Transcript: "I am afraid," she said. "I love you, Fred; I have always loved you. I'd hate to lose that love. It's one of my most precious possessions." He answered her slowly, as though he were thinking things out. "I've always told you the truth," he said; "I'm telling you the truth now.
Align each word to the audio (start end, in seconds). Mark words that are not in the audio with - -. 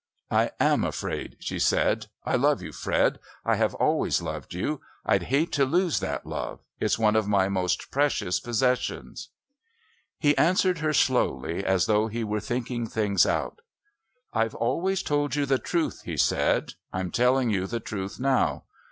"I 0.31 0.49
am 0.59 0.83
afraid," 0.83 1.37
she 1.39 1.59
said. 1.59 2.07
"I 2.25 2.35
love 2.35 2.63
you, 2.63 2.71
Fred; 2.71 3.19
I 3.45 3.55
have 3.57 3.75
always 3.75 4.19
loved 4.19 4.51
you. 4.55 4.81
I'd 5.05 5.21
hate 5.21 5.51
to 5.51 5.63
lose 5.63 5.99
that 5.99 6.25
love. 6.25 6.59
It's 6.79 6.97
one 6.97 7.15
of 7.15 7.27
my 7.27 7.49
most 7.49 7.91
precious 7.91 8.39
possessions." 8.39 9.29
He 10.17 10.35
answered 10.39 10.79
her 10.79 10.93
slowly, 10.93 11.63
as 11.63 11.85
though 11.85 12.07
he 12.07 12.23
were 12.23 12.39
thinking 12.39 12.87
things 12.87 13.27
out. 13.27 13.61
"I've 14.33 14.55
always 14.55 15.03
told 15.03 15.35
you 15.35 15.45
the 15.45 15.59
truth," 15.59 16.01
he 16.03 16.17
said; 16.17 16.73
"I'm 16.91 17.11
telling 17.11 17.51
you 17.51 17.67
the 17.67 17.79
truth 17.79 18.19
now. 18.19 18.63